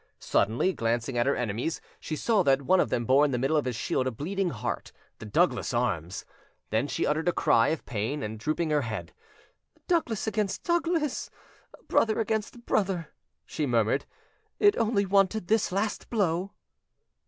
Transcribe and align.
Suddenly, 0.19 0.73
glancing 0.73 1.15
at 1.15 1.27
her 1.27 1.35
enemies, 1.35 1.79
she 1.99 2.15
saw 2.15 2.41
that 2.41 2.63
one 2.63 2.79
of 2.79 2.89
them 2.89 3.05
bore 3.05 3.23
in 3.23 3.29
the 3.29 3.37
middle 3.37 3.55
of 3.55 3.65
his 3.65 3.75
shield 3.75 4.07
a 4.07 4.11
bleeding 4.11 4.49
heart, 4.49 4.91
the 5.19 5.27
Douglas 5.27 5.75
arms. 5.75 6.25
Then 6.71 6.87
she 6.87 7.05
uttered 7.05 7.27
a 7.27 7.31
cry 7.31 7.67
of 7.67 7.85
pain, 7.85 8.23
and 8.23 8.39
drooping 8.39 8.71
her 8.71 8.81
head— 8.81 9.13
"Douglas 9.87 10.25
against 10.25 10.63
Douglas; 10.63 11.29
brother 11.87 12.19
against 12.19 12.65
brother!" 12.65 13.09
she 13.45 13.67
murmured: 13.67 14.05
"it 14.57 14.75
only 14.77 15.05
wanted 15.05 15.47
this 15.49 15.71
last 15.71 16.09
blow." 16.09 16.53